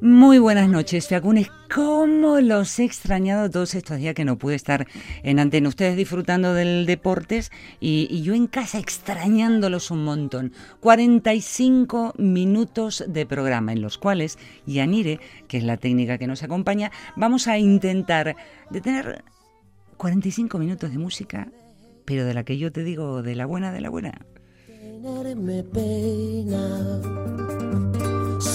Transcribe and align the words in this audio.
Muy 0.00 0.38
buenas 0.38 0.68
noches, 0.68 1.08
Fiacunes. 1.08 1.50
¿Cómo 1.74 2.40
los 2.40 2.78
he 2.78 2.84
extrañado 2.84 3.50
todos 3.50 3.74
estos 3.74 3.98
días 3.98 4.14
que 4.14 4.24
no 4.24 4.38
pude 4.38 4.54
estar 4.54 4.86
en 5.24 5.40
antena? 5.40 5.68
Ustedes 5.68 5.96
disfrutando 5.96 6.54
del 6.54 6.86
deportes 6.86 7.50
y, 7.80 8.22
yo 8.22 8.34
en 8.34 8.46
casa 8.46 8.78
extrañándolos 8.78 9.90
un 9.90 10.04
montón. 10.04 10.52
45 10.78 12.14
minutos 12.16 13.04
de 13.08 13.26
programa 13.26 13.72
en 13.72 13.82
los 13.82 13.98
cuales 13.98 14.38
Yanire, 14.66 15.18
que 15.48 15.58
es 15.58 15.64
la 15.64 15.78
técnica 15.78 16.16
que 16.16 16.28
nos 16.28 16.44
acompaña, 16.44 16.92
vamos 17.16 17.48
a 17.48 17.58
intentar 17.58 18.36
de 18.70 18.80
tener 18.80 19.24
45 19.96 20.58
minutos 20.58 20.92
de 20.92 20.98
música, 20.98 21.48
pero 22.04 22.24
de 22.24 22.34
la 22.34 22.44
que 22.44 22.56
yo 22.56 22.70
te 22.70 22.84
digo, 22.84 23.22
de 23.22 23.34
la 23.34 23.46
buena, 23.46 23.72
de 23.72 23.80
la 23.80 23.90
buena. 23.90 24.24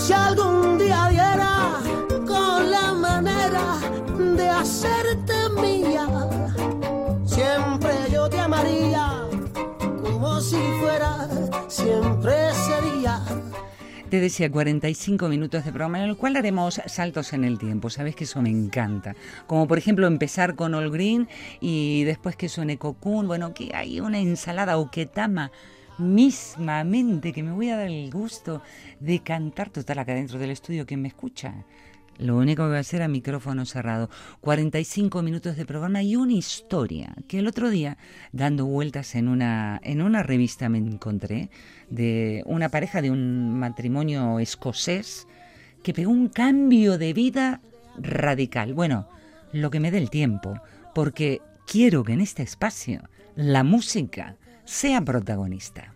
Si 0.04 0.12
algún 0.12 0.78
día 0.78 1.08
diera 1.10 1.80
con 2.28 2.70
la 2.70 2.92
manera 2.92 3.80
de 4.36 4.50
hacerte 4.50 5.34
mía, 5.62 6.06
siempre 7.26 7.94
yo 8.12 8.28
te 8.28 8.38
amaría 8.38 9.22
como 10.02 10.42
si 10.42 10.58
fuera, 10.82 11.30
siempre 11.70 12.34
sería. 12.54 13.22
Te 14.10 14.20
decía 14.20 14.52
45 14.52 15.30
minutos 15.30 15.64
de 15.64 15.72
programa 15.72 16.04
en 16.04 16.10
el 16.10 16.18
cual 16.18 16.36
haremos 16.36 16.82
saltos 16.86 17.32
en 17.32 17.46
el 17.46 17.58
tiempo. 17.58 17.90
Sabes 17.90 18.14
que 18.14 18.26
eso 18.26 18.42
me 18.42 18.50
encanta. 18.50 19.16
Como 19.48 19.70
por 19.70 19.78
ejemplo 19.78 20.06
empezar 20.06 20.56
con 20.56 20.76
All 20.76 20.92
Green 20.92 21.30
y 21.62 22.04
después 22.04 22.36
que 22.36 22.50
suene 22.50 22.78
Cocoon. 22.78 23.26
Bueno, 23.26 23.54
que 23.54 23.72
hay 23.74 24.02
una 24.02 24.20
ensalada 24.20 24.78
o 24.78 24.92
que 24.92 25.06
tama 25.06 25.52
mismamente 25.98 27.34
que 27.34 27.44
me 27.44 27.52
voy 27.52 27.70
a 27.70 27.78
dar 27.78 27.88
el 27.88 28.12
gusto 28.12 28.62
de 29.00 29.20
cantar 29.20 29.70
total 29.70 30.00
acá 30.00 30.14
dentro 30.14 30.40
del 30.40 30.52
estudio 30.52 30.86
que 30.86 30.98
me 30.98 31.08
escucha. 31.08 31.66
Lo 32.20 32.38
único 32.38 32.64
que 32.64 32.70
voy 32.70 32.78
a 32.78 32.82
hacer 32.82 33.02
a 33.02 33.08
micrófono 33.08 33.66
cerrado. 33.66 34.10
45 34.42 35.24
minutos 35.24 35.58
de 35.58 35.66
programa 35.66 36.04
y 36.04 36.16
una 36.16 36.34
historia 36.34 37.16
que 37.28 37.40
el 37.40 37.48
otro 37.48 37.70
día, 37.70 37.98
dando 38.32 38.66
vueltas 38.66 39.16
en 39.16 39.28
una, 39.28 39.80
en 39.84 40.02
una 40.02 40.22
revista, 40.22 40.70
me 40.70 40.78
encontré 40.78 41.50
de 41.90 42.44
una 42.46 42.70
pareja 42.70 43.02
de 43.02 43.10
un 43.10 43.58
matrimonio 43.58 44.40
escocés 44.40 45.28
que 45.82 45.94
pegó 45.94 46.12
un 46.12 46.30
cambio 46.30 46.98
de 46.98 47.14
vida 47.14 47.62
radical. 47.98 48.74
Bueno, 48.74 49.08
lo 49.52 49.72
que 49.72 49.80
me 49.80 49.92
dé 49.92 49.98
el 49.98 50.10
tiempo, 50.10 50.60
porque 50.94 51.42
quiero 51.66 52.04
que 52.04 52.14
en 52.14 52.22
este 52.22 52.44
espacio 52.44 53.02
la 53.36 53.64
música 53.64 54.38
sea 54.66 55.02
protagonista. 55.02 55.94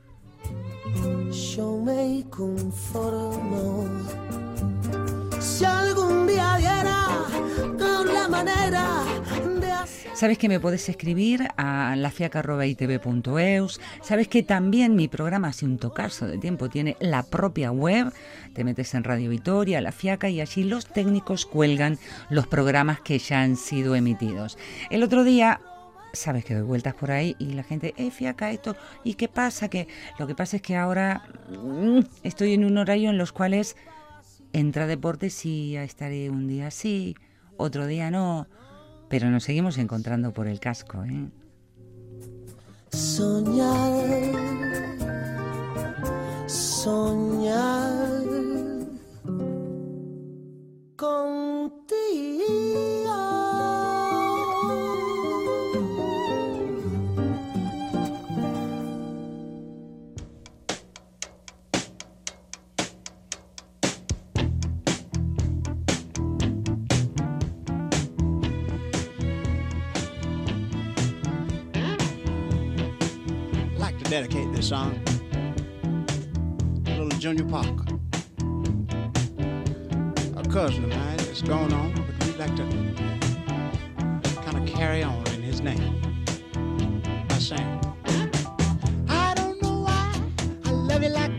Yo 1.55 1.77
me 1.83 2.23
conformo 2.29 3.85
si 5.39 5.65
algún 5.65 6.27
día 6.27 6.55
diera 6.57 7.07
con 7.77 8.13
la 8.13 8.27
manera 8.27 9.03
de 9.59 9.71
hacer... 9.71 10.11
Sabes 10.15 10.37
que 10.37 10.49
me 10.49 10.59
puedes 10.59 10.87
escribir 10.89 11.47
a 11.57 11.95
lafiaca.itv.eus. 11.95 13.81
Sabes 14.01 14.27
que 14.27 14.43
también 14.43 14.95
mi 14.95 15.07
programa 15.07 15.49
Hace 15.49 15.65
un 15.65 15.77
tocazo 15.77 16.27
de 16.27 16.37
tiempo 16.37 16.69
tiene 16.69 16.95
la 16.99 17.23
propia 17.23 17.71
web. 17.71 18.11
Te 18.53 18.63
metes 18.63 18.93
en 18.93 19.03
Radio 19.03 19.29
Vitoria, 19.29 19.81
La 19.81 19.91
Fiaca 19.91 20.29
y 20.29 20.41
allí 20.41 20.63
los 20.63 20.87
técnicos 20.87 21.45
cuelgan 21.45 21.99
los 22.29 22.47
programas 22.47 23.01
que 23.01 23.19
ya 23.19 23.41
han 23.41 23.57
sido 23.57 23.95
emitidos. 23.95 24.57
El 24.89 25.03
otro 25.03 25.23
día 25.23 25.59
sabes 26.17 26.43
que 26.45 26.55
doy 26.55 26.63
vueltas 26.63 26.93
por 26.95 27.11
ahí 27.11 27.35
y 27.39 27.53
la 27.53 27.63
gente, 27.63 27.93
eh, 27.97 28.11
fiaca 28.11 28.51
esto, 28.51 28.75
¿y 29.03 29.13
qué 29.15 29.27
pasa? 29.27 29.69
Que 29.69 29.87
lo 30.19 30.27
que 30.27 30.35
pasa 30.35 30.57
es 30.57 30.61
que 30.61 30.75
ahora 30.75 31.23
mm, 31.49 31.99
estoy 32.23 32.53
en 32.53 32.65
un 32.65 32.77
horario 32.77 33.09
en 33.09 33.17
los 33.17 33.31
cuales 33.31 33.75
entra 34.53 34.87
deportes 34.87 35.45
y 35.45 35.71
ya 35.71 35.83
estaré 35.83 36.29
un 36.29 36.47
día 36.47 36.67
así, 36.67 37.15
otro 37.57 37.85
día 37.87 38.11
no, 38.11 38.47
pero 39.09 39.29
nos 39.29 39.43
seguimos 39.43 39.77
encontrando 39.77 40.33
por 40.33 40.47
el 40.47 40.59
casco, 40.59 41.03
¿eh? 41.03 41.29
Soñar, 42.91 44.05
soñar 46.47 48.07
contigo. 50.95 52.06
Dedicate 74.09 74.49
this 74.53 74.69
song 74.69 74.97
to 76.85 76.91
little 76.91 77.09
Junior 77.19 77.43
Parker. 77.43 77.83
A 80.37 80.43
cousin 80.49 80.85
of 80.85 80.89
mine 80.91 81.17
that's 81.17 81.41
gone 81.41 81.73
on, 81.73 81.93
but 81.93 82.25
we'd 82.25 82.37
like 82.37 82.55
to 82.55 82.63
kind 84.43 84.57
of 84.57 84.65
carry 84.65 85.03
on 85.03 85.27
in 85.27 85.41
his 85.41 85.59
name. 85.59 86.01
I 87.29 87.37
sing. 87.37 87.81
I 89.09 89.33
don't 89.35 89.61
know 89.61 89.81
why 89.81 90.21
I 90.63 90.71
love 90.71 91.03
you 91.03 91.09
like 91.09 91.36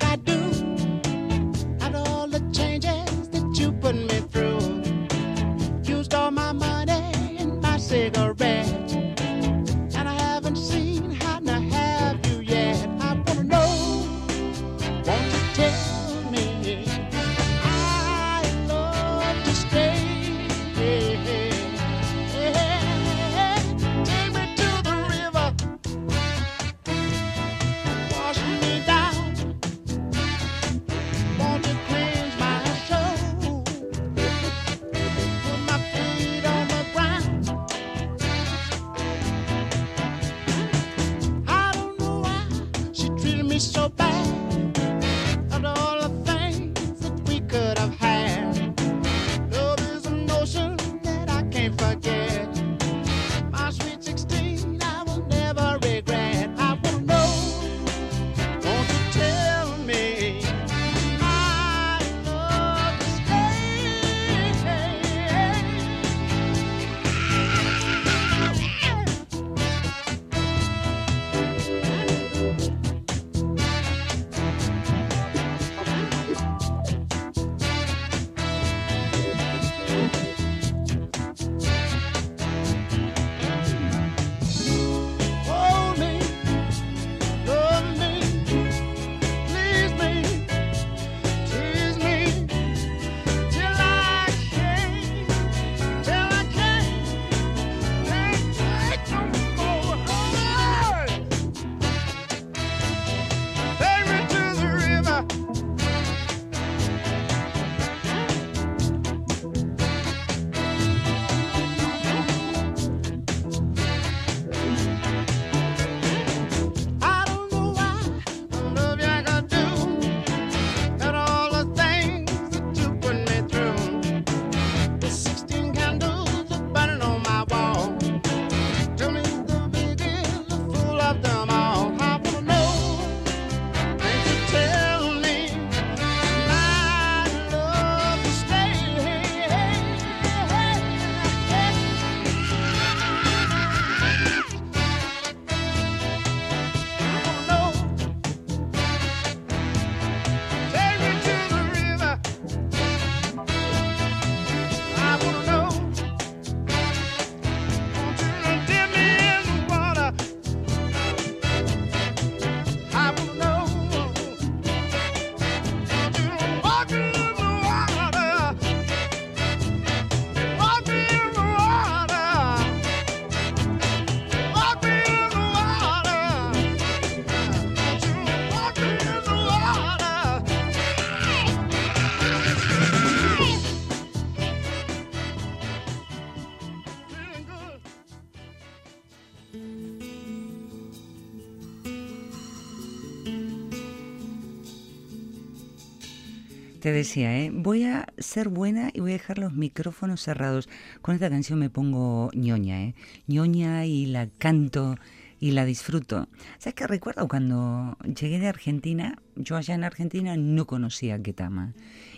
te 196.89 196.93
decía, 196.93 197.39
¿eh? 197.39 197.51
voy 197.53 197.85
a 197.85 198.07
ser 198.17 198.49
buena 198.49 198.91
y 198.95 199.01
voy 199.01 199.11
a 199.11 199.15
dejar 199.15 199.37
los 199.37 199.53
micrófonos 199.53 200.23
cerrados. 200.23 200.71
Con 201.03 201.15
esta 201.15 201.29
canción 201.29 201.59
me 201.59 201.69
pongo 201.69 202.31
ñoña, 202.33 202.83
¿eh? 202.83 202.95
ñoña 203.27 203.85
y 203.85 204.07
la 204.07 204.27
canto 204.39 204.97
y 205.39 205.51
la 205.51 205.67
disfruto. 205.67 206.29
¿Sabes 206.59 206.75
qué 206.75 206.87
recuerdo 206.87 207.29
cuando 207.29 207.99
llegué 208.05 208.39
de 208.39 208.47
Argentina? 208.47 209.19
Yo 209.37 209.57
allá 209.57 209.75
en 209.75 209.85
Argentina 209.85 210.39
no 210.39 210.67
conocía 210.67 211.17
a 211.17 211.23
Ketama 211.23 211.75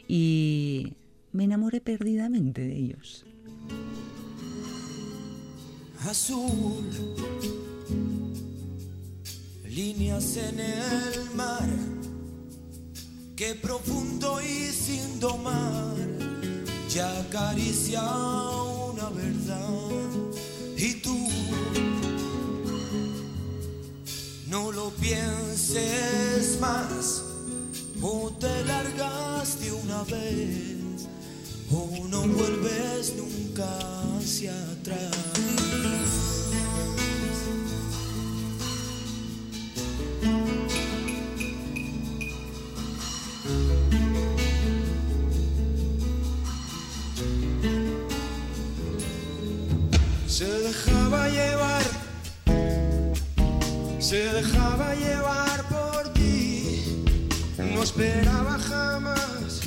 y 0.06 0.94
me 1.32 1.44
enamoré 1.44 1.80
perdidamente 1.80 2.60
de 2.60 2.76
ellos. 2.76 3.26
Azul, 6.08 6.88
líneas 9.68 10.36
en 10.36 10.60
el 10.60 11.34
mar 11.34 11.99
Qué 13.40 13.54
profundo 13.54 14.38
y 14.42 14.66
sin 14.66 15.18
domar 15.18 15.96
ya 16.90 17.20
acaricia 17.20 18.02
una 18.02 19.08
verdad. 19.08 19.80
Y 20.76 21.00
tú 21.00 21.16
no 24.46 24.70
lo 24.72 24.90
pienses 24.90 26.60
más, 26.60 27.22
o 28.02 28.30
te 28.38 28.62
largas 28.66 29.58
de 29.58 29.72
una 29.72 30.02
vez, 30.02 31.08
o 31.72 32.08
no 32.08 32.20
vuelves 32.28 33.14
nunca 33.16 34.18
hacia 34.18 34.52
atrás. 34.72 36.39
Esperaba 58.00 58.58
jamás 58.58 59.60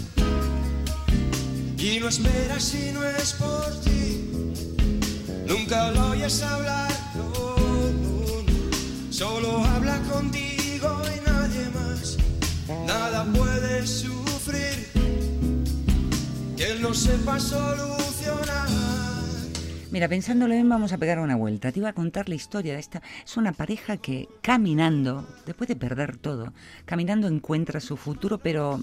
y 1.78 2.00
no 2.00 2.08
espera 2.08 2.60
si 2.60 2.92
no 2.92 3.04
es 3.06 3.34
por 3.34 3.70
ti. 3.82 4.28
Nunca 5.46 5.92
lo 5.92 6.12
oyes 6.12 6.42
hablar, 6.42 6.92
no, 7.16 7.56
solo 9.12 9.64
habla 9.64 10.00
contigo 10.12 11.02
y 11.16 11.30
nadie 11.30 11.70
más. 11.76 12.18
Nada 12.88 13.24
puede 13.26 13.86
sufrir 13.86 14.90
que 16.58 16.72
él 16.72 16.82
no 16.82 16.94
sepa 16.94 17.40
solucionar. 17.40 18.83
Mira, 19.94 20.10
pensándolo 20.10 20.56
bien, 20.56 20.68
vamos 20.68 20.92
a 20.92 20.98
pegar 20.98 21.20
una 21.20 21.36
vuelta. 21.36 21.72
Te 21.72 21.78
iba 21.78 21.90
a 21.90 21.94
contar 21.94 22.28
la 22.28 22.34
historia 22.34 22.74
de 22.74 22.80
esta. 22.80 23.04
Es 23.24 23.38
una 23.38 23.54
pareja 23.54 23.98
que 23.98 24.28
caminando, 24.42 25.28
después 25.46 25.68
de 25.68 25.76
perder 25.76 26.18
todo, 26.18 26.52
caminando 26.86 27.28
encuentra 27.28 27.80
su 27.80 27.96
futuro, 27.96 28.40
pero 28.40 28.80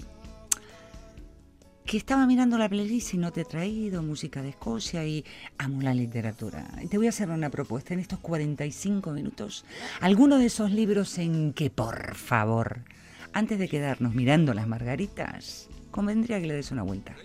que 1.83 1.97
estaba 1.97 2.25
mirando 2.25 2.57
la 2.57 2.69
playlist 2.69 3.15
y 3.15 3.17
no 3.17 3.33
te 3.33 3.41
he 3.41 3.43
traído 3.43 4.01
música 4.01 4.41
de 4.41 4.51
Escocia 4.51 5.05
y 5.05 5.25
amo 5.57 5.81
la 5.81 5.93
literatura. 5.93 6.65
Te 6.89 6.97
voy 6.97 7.07
a 7.07 7.09
hacer 7.09 7.29
una 7.29 7.49
propuesta 7.49 7.93
en 7.93 7.99
estos 7.99 8.19
45 8.19 9.11
minutos. 9.11 9.65
Alguno 9.99 10.37
de 10.37 10.45
esos 10.45 10.71
libros 10.71 11.17
en 11.17 11.51
que, 11.51 11.69
por 11.69 12.15
favor, 12.15 12.85
antes 13.33 13.59
de 13.59 13.67
quedarnos 13.67 14.15
mirando 14.15 14.53
las 14.53 14.65
margaritas, 14.65 15.67
convendría 15.91 16.39
que 16.39 16.47
le 16.47 16.53
des 16.53 16.71
una 16.71 16.83
vuelta. 16.83 17.17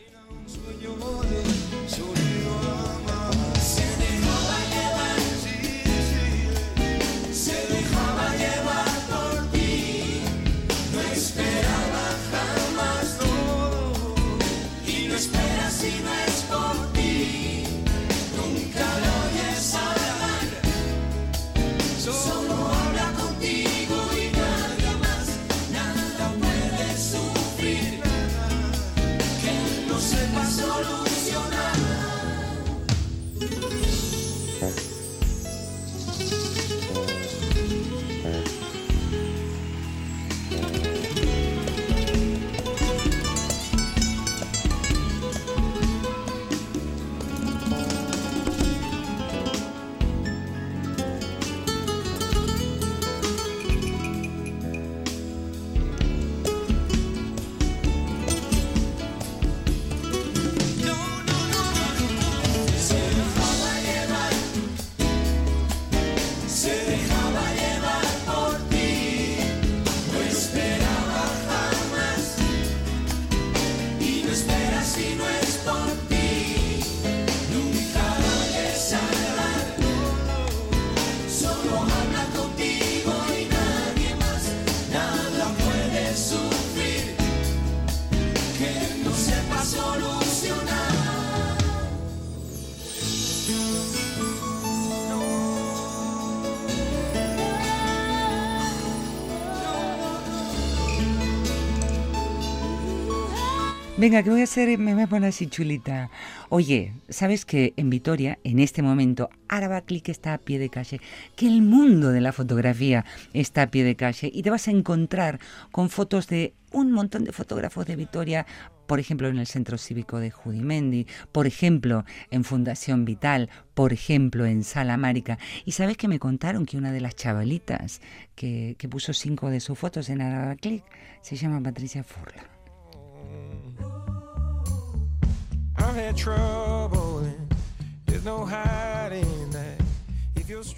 Venga, 104.06 104.22
que 104.22 104.30
voy 104.30 104.42
a 104.42 104.44
hacer, 104.44 104.78
me 104.78 104.94
voy 104.94 105.02
a 105.02 105.06
poner 105.08 105.30
así 105.30 105.48
chulita. 105.48 106.10
Oye, 106.48 106.92
¿sabes 107.08 107.44
que 107.44 107.74
en 107.76 107.90
Vitoria, 107.90 108.38
en 108.44 108.60
este 108.60 108.80
momento, 108.80 109.30
Araba 109.48 109.80
Click 109.80 110.08
está 110.10 110.32
a 110.32 110.38
pie 110.38 110.60
de 110.60 110.68
calle? 110.68 111.00
Que 111.34 111.48
el 111.48 111.60
mundo 111.60 112.12
de 112.12 112.20
la 112.20 112.32
fotografía 112.32 113.04
está 113.32 113.62
a 113.62 113.66
pie 113.66 113.82
de 113.82 113.96
calle 113.96 114.30
y 114.32 114.44
te 114.44 114.50
vas 114.50 114.68
a 114.68 114.70
encontrar 114.70 115.40
con 115.72 115.90
fotos 115.90 116.28
de 116.28 116.54
un 116.70 116.92
montón 116.92 117.24
de 117.24 117.32
fotógrafos 117.32 117.84
de 117.84 117.96
Vitoria, 117.96 118.46
por 118.86 119.00
ejemplo, 119.00 119.26
en 119.26 119.38
el 119.38 119.48
Centro 119.48 119.76
Cívico 119.76 120.20
de 120.20 120.30
Judimendi, 120.30 121.08
por 121.32 121.48
ejemplo, 121.48 122.04
en 122.30 122.44
Fundación 122.44 123.04
Vital, 123.04 123.50
por 123.74 123.92
ejemplo, 123.92 124.46
en 124.46 124.62
Sala 124.62 124.96
Márica. 124.96 125.36
Y 125.64 125.72
sabes 125.72 125.96
que 125.96 126.06
me 126.06 126.20
contaron 126.20 126.64
que 126.64 126.78
una 126.78 126.92
de 126.92 127.00
las 127.00 127.16
chavalitas 127.16 128.00
que, 128.36 128.76
que 128.78 128.88
puso 128.88 129.12
cinco 129.12 129.50
de 129.50 129.58
sus 129.58 129.76
fotos 129.76 130.10
en 130.10 130.20
Araba 130.20 130.54
Click 130.54 130.84
se 131.22 131.34
llama 131.34 131.60
Patricia 131.60 132.04
Furlan. 132.04 132.46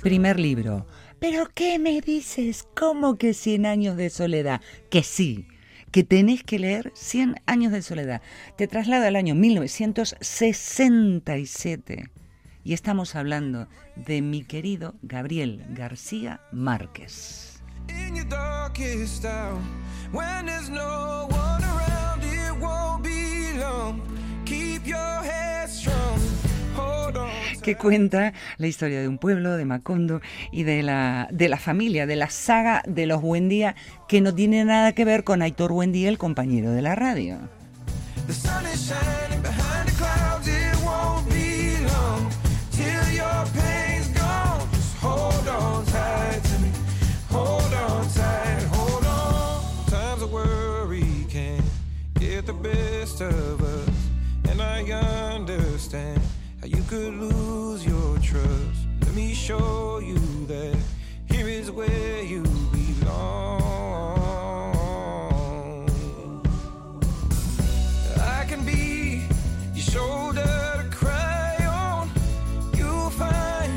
Primer 0.03 0.39
libro. 0.39 0.87
¿Pero 1.19 1.49
qué 1.55 1.79
me 1.79 2.01
dices? 2.01 2.67
¿Cómo 2.77 3.17
que 3.17 3.33
100 3.35 3.67
años 3.67 3.97
de 3.97 4.09
soledad? 4.11 4.61
Que 4.91 5.03
sí, 5.03 5.49
que 5.91 6.05
tenés 6.05 6.45
que 6.45 6.59
leer 6.59 6.93
100 6.95 7.37
años 7.47 7.73
de 7.73 7.81
soledad. 7.83 8.21
Te 8.57 8.69
traslada 8.69 9.09
al 9.09 9.17
año 9.17 9.35
1967 9.35 12.11
y 12.65 12.73
estamos 12.73 13.15
hablando 13.17 13.69
de 13.97 14.23
mi 14.23 14.45
querido 14.45 14.95
Gabriel 15.03 15.67
García 15.71 16.41
Márquez. 16.53 17.49
in 23.69 24.08
que 27.69 27.77
cuenta 27.77 28.33
la 28.57 28.67
historia 28.67 28.99
de 29.03 29.09
un 29.09 29.19
pueblo, 29.19 29.59
de 29.59 29.67
Macondo 29.67 30.23
y 30.51 30.63
de 30.63 30.83
la, 30.83 31.29
de 31.31 31.51
la 31.51 31.59
familia, 31.59 32.07
de 32.07 32.17
la 32.17 32.31
saga 32.31 32.83
de 32.87 33.05
los 33.05 33.21
Buendía, 33.21 33.75
que 34.09 34.23
no 34.23 34.35
tiene 34.35 34.65
nada 34.65 34.93
que 34.93 35.05
ver 35.05 35.23
con 35.23 35.43
Aitor 35.43 35.73
Buendía, 35.73 36.09
el 36.09 36.17
compañero 36.17 36.71
de 36.71 36.81
la 36.81 36.95
radio. 36.95 37.37
the 52.47 52.55
best 52.55 53.21
of 53.21 53.61
us, 53.61 54.09
and 54.49 54.63
I 54.63 54.81
understand 54.91 56.19
how 56.63 56.67
you 56.67 56.83
could 56.89 57.13
lose 57.13 57.48
trust. 58.29 58.81
Let 59.01 59.15
me 59.15 59.33
show 59.33 60.01
you 60.01 60.19
that 60.49 60.77
here 61.33 61.49
is 61.49 61.71
where 61.71 62.23
you 62.23 62.43
belong. 62.43 63.53
I 68.21 68.45
can 68.47 68.63
be 68.67 69.23
your 69.75 69.87
shoulder 69.95 70.43
to 70.43 70.89
cry 70.91 71.57
on. 71.65 72.11
You'll 72.77 73.11
find 73.11 73.73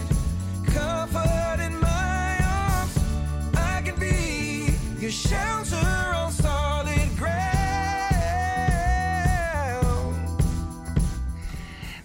comfort 0.65 1.59
in 1.67 1.79
my 1.79 2.37
arms. 2.43 2.97
I 3.55 3.81
can 3.85 3.97
be 3.97 4.75
your 4.99 5.11
shelter 5.11 5.60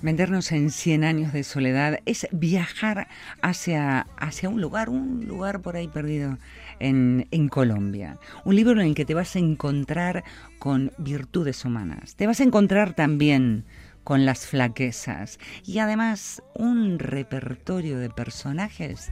Meternos 0.07 0.53
en 0.53 0.71
100 0.71 1.03
años 1.03 1.33
de 1.33 1.43
soledad 1.43 1.99
es 2.07 2.29
viajar 2.31 3.09
hacia, 3.43 4.07
hacia 4.17 4.49
un 4.49 4.61
lugar, 4.61 4.89
un 4.89 5.27
lugar 5.27 5.63
por 5.63 5.75
ahí 5.75 5.89
perdido 5.89 6.39
en, 6.79 7.27
en 7.33 7.49
Colombia. 7.49 8.21
Un 8.45 8.55
libro 8.55 8.81
en 8.81 8.87
el 8.87 8.95
que 8.95 9.05
te 9.05 9.15
vas 9.15 9.35
a 9.35 9.41
encontrar 9.41 10.23
con 10.61 10.93
virtudes 10.97 11.65
humanas. 11.65 12.15
Te 12.15 12.29
vas 12.29 12.39
a 12.39 12.45
encontrar 12.45 12.95
también 12.95 13.65
con 14.05 14.25
las 14.25 14.47
flaquezas 14.47 15.41
y 15.65 15.81
además 15.81 16.41
un 16.55 17.01
repertorio 17.01 17.99
de 17.99 18.09
personajes, 18.09 19.11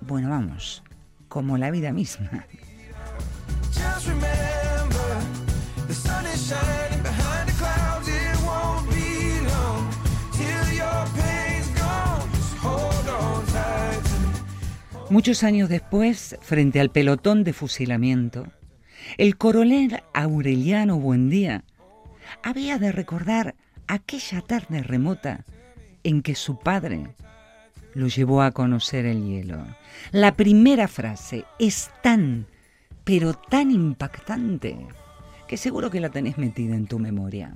bueno, 0.00 0.30
vamos, 0.30 0.82
como 1.28 1.58
la 1.58 1.70
vida 1.70 1.92
misma. 1.92 2.44
Muchos 15.10 15.44
años 15.44 15.68
después, 15.68 16.36
frente 16.40 16.80
al 16.80 16.90
pelotón 16.90 17.44
de 17.44 17.52
fusilamiento, 17.52 18.46
el 19.18 19.36
coronel 19.36 20.02
Aureliano 20.14 20.98
Buendía 20.98 21.64
había 22.42 22.78
de 22.78 22.90
recordar 22.90 23.54
aquella 23.86 24.40
tarde 24.40 24.82
remota 24.82 25.44
en 26.04 26.22
que 26.22 26.34
su 26.34 26.58
padre 26.58 27.14
lo 27.92 28.08
llevó 28.08 28.42
a 28.42 28.52
conocer 28.52 29.04
el 29.04 29.24
hielo. 29.24 29.64
La 30.10 30.34
primera 30.34 30.88
frase 30.88 31.44
es 31.58 31.90
tan, 32.02 32.46
pero 33.04 33.34
tan 33.34 33.70
impactante, 33.70 34.86
que 35.46 35.56
seguro 35.58 35.90
que 35.90 36.00
la 36.00 36.08
tenés 36.08 36.38
metida 36.38 36.74
en 36.74 36.86
tu 36.86 36.98
memoria. 36.98 37.54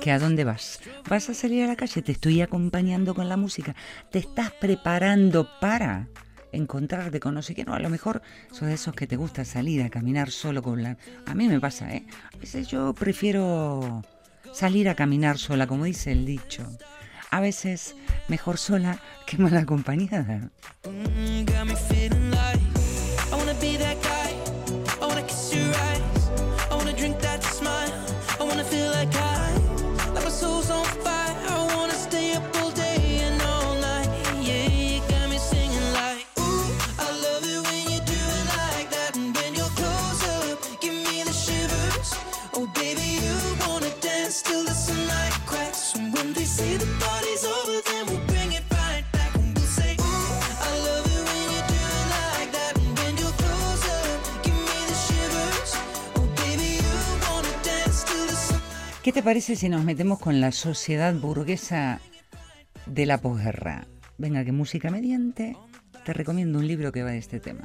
¿Que 0.00 0.10
a 0.10 0.18
dónde 0.18 0.44
vas? 0.44 0.80
¿Vas 1.08 1.28
a 1.28 1.34
salir 1.34 1.64
a 1.64 1.66
la 1.66 1.76
calle? 1.76 2.02
Te 2.02 2.12
estoy 2.12 2.40
acompañando 2.40 3.14
con 3.14 3.28
la 3.28 3.36
música. 3.36 3.74
Te 4.10 4.18
estás 4.18 4.50
preparando 4.50 5.48
para 5.60 6.08
encontrarte 6.52 7.20
con 7.20 7.34
no 7.34 7.42
sé 7.42 7.54
qué. 7.54 7.64
No, 7.64 7.74
a 7.74 7.78
lo 7.78 7.90
mejor 7.90 8.22
sos 8.50 8.68
de 8.68 8.74
esos 8.74 8.94
que 8.94 9.06
te 9.06 9.16
gusta 9.16 9.44
salir 9.44 9.82
a 9.82 9.90
caminar 9.90 10.30
solo 10.30 10.62
con 10.62 10.82
la... 10.82 10.96
A 11.26 11.34
mí 11.34 11.48
me 11.48 11.60
pasa, 11.60 11.92
¿eh? 11.94 12.06
A 12.34 12.38
veces 12.38 12.68
yo 12.68 12.94
prefiero 12.94 14.02
salir 14.52 14.88
a 14.88 14.94
caminar 14.94 15.38
sola, 15.38 15.66
como 15.66 15.84
dice 15.84 16.12
el 16.12 16.24
dicho. 16.24 16.64
A 17.30 17.40
veces 17.40 17.94
mejor 18.28 18.58
sola 18.58 18.98
que 19.26 19.36
mal 19.38 19.56
acompañada. 19.56 20.50
¿Qué 59.10 59.14
te 59.14 59.22
parece 59.24 59.56
si 59.56 59.68
nos 59.68 59.82
metemos 59.82 60.20
con 60.20 60.40
la 60.40 60.52
sociedad 60.52 61.12
burguesa 61.12 62.00
de 62.86 63.06
la 63.06 63.18
posguerra? 63.18 63.88
Venga, 64.18 64.44
que 64.44 64.52
música 64.52 64.88
mediante. 64.88 65.56
Te 66.04 66.12
recomiendo 66.12 66.60
un 66.60 66.68
libro 66.68 66.92
que 66.92 67.02
va 67.02 67.10
de 67.10 67.18
este 67.18 67.40
tema. 67.40 67.64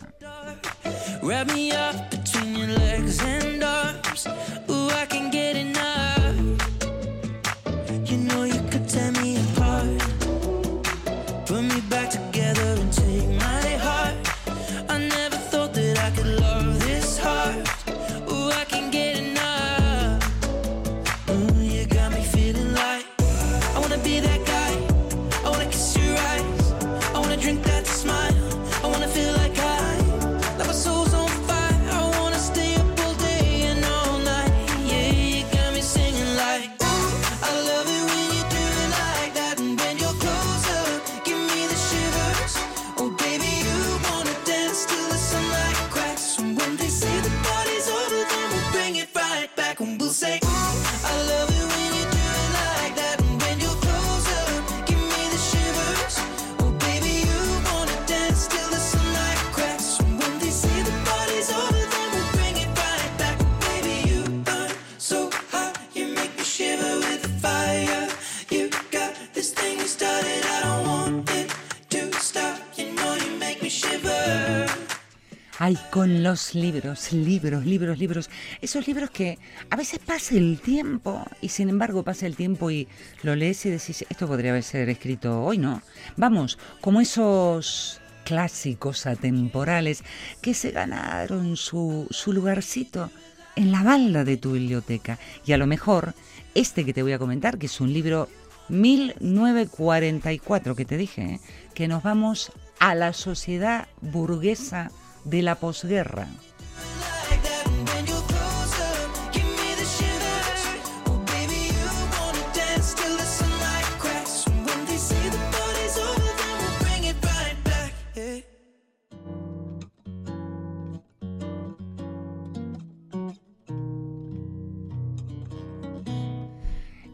Libros, 76.53 77.13
libros, 77.13 77.65
libros, 77.65 77.97
libros. 77.97 78.29
Esos 78.61 78.87
libros 78.87 79.09
que 79.09 79.39
a 79.69 79.75
veces 79.75 79.99
pasa 79.99 80.35
el 80.35 80.59
tiempo 80.59 81.25
y 81.41 81.49
sin 81.49 81.69
embargo 81.69 82.03
pasa 82.03 82.25
el 82.25 82.35
tiempo 82.35 82.71
y 82.71 82.87
lo 83.23 83.35
lees 83.35 83.65
y 83.65 83.69
decís, 83.69 84.05
esto 84.09 84.27
podría 84.27 84.59
ser 84.61 84.89
escrito 84.89 85.43
hoy, 85.43 85.57
¿no? 85.57 85.81
Vamos, 86.17 86.57
como 86.81 87.01
esos 87.01 88.01
clásicos 88.25 89.05
atemporales 89.05 90.03
que 90.41 90.53
se 90.53 90.71
ganaron 90.71 91.55
su, 91.55 92.07
su 92.09 92.33
lugarcito 92.33 93.09
en 93.55 93.71
la 93.71 93.83
balda 93.83 94.23
de 94.23 94.37
tu 94.37 94.53
biblioteca. 94.53 95.19
Y 95.45 95.51
a 95.53 95.57
lo 95.57 95.67
mejor 95.67 96.15
este 96.53 96.85
que 96.85 96.93
te 96.93 97.03
voy 97.03 97.13
a 97.13 97.19
comentar, 97.19 97.57
que 97.57 97.67
es 97.67 97.79
un 97.79 97.93
libro 97.93 98.27
1944 98.69 100.75
que 100.75 100.85
te 100.85 100.97
dije, 100.97 101.21
¿eh? 101.21 101.39
que 101.73 101.87
nos 101.87 102.03
vamos 102.03 102.51
a 102.79 102.95
la 102.95 103.13
sociedad 103.13 103.87
burguesa 104.01 104.91
de 105.25 105.41
la 105.41 105.55
posguerra. 105.55 106.27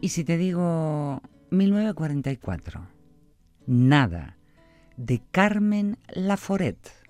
Y 0.02 0.08
si 0.08 0.24
te 0.24 0.36
digo 0.36 1.22
1944, 1.50 2.88
nada, 3.66 4.36
de 4.96 5.22
Carmen 5.30 5.96
Laforet. 6.08 7.01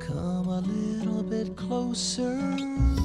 Come 0.00 0.48
a 0.48 0.60
little 0.60 1.22
bit 1.22 1.56
closer. 1.56 2.95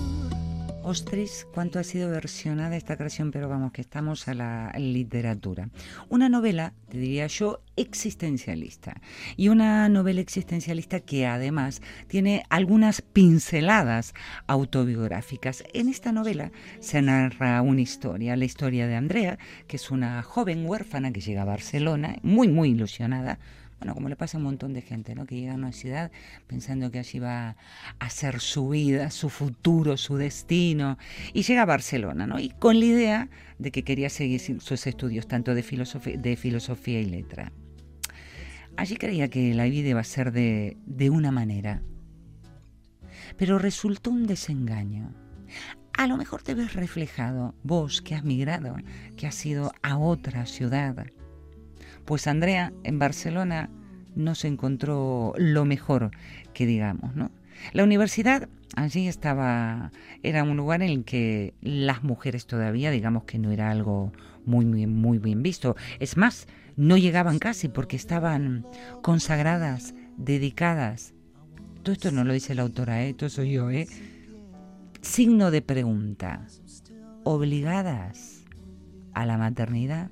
Ostris, 0.83 1.47
cuánto 1.53 1.77
ha 1.77 1.83
sido 1.83 2.09
versionada 2.09 2.75
esta 2.75 2.97
canción, 2.97 3.31
pero 3.31 3.47
vamos, 3.47 3.71
que 3.71 3.81
estamos 3.81 4.27
a 4.27 4.33
la 4.33 4.73
literatura. 4.77 5.69
Una 6.09 6.27
novela, 6.27 6.73
te 6.89 6.97
diría 6.97 7.27
yo, 7.27 7.61
existencialista. 7.75 8.99
Y 9.37 9.49
una 9.49 9.87
novela 9.89 10.21
existencialista 10.21 10.99
que 10.99 11.27
además 11.27 11.81
tiene 12.07 12.43
algunas 12.49 13.01
pinceladas 13.03 14.13
autobiográficas. 14.47 15.63
En 15.73 15.87
esta 15.87 16.11
novela 16.11 16.51
se 16.79 17.01
narra 17.01 17.61
una 17.61 17.81
historia, 17.81 18.35
la 18.35 18.45
historia 18.45 18.87
de 18.87 18.95
Andrea, 18.95 19.37
que 19.67 19.75
es 19.75 19.91
una 19.91 20.23
joven 20.23 20.65
huérfana 20.65 21.11
que 21.11 21.21
llega 21.21 21.43
a 21.43 21.45
Barcelona, 21.45 22.15
muy, 22.23 22.47
muy 22.47 22.71
ilusionada, 22.71 23.37
bueno, 23.81 23.95
como 23.95 24.09
le 24.09 24.15
pasa 24.15 24.37
a 24.37 24.39
un 24.39 24.43
montón 24.43 24.73
de 24.73 24.83
gente, 24.83 25.15
¿no? 25.15 25.25
Que 25.25 25.37
llega 25.37 25.53
a 25.53 25.55
una 25.55 25.71
ciudad 25.71 26.11
pensando 26.45 26.91
que 26.91 26.99
allí 26.99 27.17
va 27.17 27.57
a 27.97 28.09
ser 28.11 28.39
su 28.39 28.69
vida, 28.69 29.09
su 29.09 29.31
futuro, 29.31 29.97
su 29.97 30.17
destino, 30.17 30.99
y 31.33 31.41
llega 31.41 31.63
a 31.63 31.65
Barcelona, 31.65 32.27
¿no? 32.27 32.39
Y 32.39 32.49
con 32.51 32.79
la 32.79 32.85
idea 32.85 33.29
de 33.57 33.71
que 33.71 33.83
quería 33.83 34.11
seguir 34.11 34.39
sus 34.39 34.85
estudios, 34.85 35.27
tanto 35.27 35.55
de 35.55 35.63
filosofía, 35.63 37.01
y 37.01 37.05
letra. 37.05 37.51
Allí 38.77 38.97
creía 38.97 39.29
que 39.29 39.51
la 39.55 39.63
vida 39.63 39.89
iba 39.89 39.99
a 39.99 40.03
ser 40.03 40.31
de, 40.31 40.77
de 40.85 41.09
una 41.09 41.31
manera, 41.31 41.81
pero 43.35 43.57
resultó 43.57 44.11
un 44.11 44.27
desengaño. 44.27 45.11
A 45.93 46.05
lo 46.05 46.17
mejor 46.17 46.43
te 46.43 46.53
ves 46.53 46.75
reflejado, 46.75 47.55
vos 47.63 48.03
que 48.03 48.13
has 48.13 48.23
migrado, 48.23 48.75
que 49.17 49.25
has 49.25 49.43
ido 49.43 49.73
a 49.81 49.97
otra 49.97 50.45
ciudad, 50.45 51.07
pues 52.05 52.27
Andrea 52.27 52.73
en 52.83 52.99
Barcelona 52.99 53.69
no 54.15 54.35
se 54.35 54.47
encontró 54.47 55.33
lo 55.37 55.65
mejor 55.65 56.11
que 56.53 56.65
digamos, 56.65 57.15
¿no? 57.15 57.31
La 57.73 57.83
universidad 57.83 58.49
allí 58.75 59.07
estaba, 59.07 59.91
era 60.23 60.43
un 60.43 60.57
lugar 60.57 60.81
en 60.81 60.89
el 60.89 61.03
que 61.03 61.53
las 61.61 62.03
mujeres 62.03 62.45
todavía, 62.45 62.91
digamos 62.91 63.23
que 63.25 63.37
no 63.37 63.51
era 63.51 63.69
algo 63.69 64.11
muy, 64.45 64.65
muy, 64.65 64.87
muy 64.87 65.17
bien 65.19 65.43
visto. 65.43 65.75
Es 65.99 66.17
más, 66.17 66.47
no 66.75 66.97
llegaban 66.97 67.39
casi 67.39 67.67
porque 67.67 67.95
estaban 67.95 68.65
consagradas, 69.01 69.93
dedicadas. 70.17 71.13
Todo 71.83 71.93
esto 71.93 72.11
no 72.11 72.23
lo 72.23 72.33
dice 72.33 72.55
la 72.55 72.63
autora, 72.63 73.03
¿eh? 73.03 73.15
soy 73.27 73.53
yo, 73.53 73.69
¿eh? 73.69 73.87
Signo 75.01 75.51
de 75.51 75.61
pregunta. 75.61 76.45
¿Obligadas 77.23 78.43
a 79.13 79.25
la 79.25 79.37
maternidad? 79.37 80.09